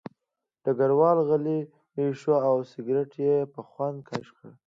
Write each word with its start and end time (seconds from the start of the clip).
ډګروال 0.63 1.17
غلی 1.27 1.59
شو 2.19 2.33
او 2.47 2.55
سګرټ 2.71 3.11
یې 3.25 3.35
په 3.53 3.61
خوند 3.69 3.97
کش 4.07 4.27
کړ 4.37 4.51